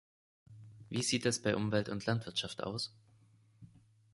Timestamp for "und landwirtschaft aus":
1.87-2.91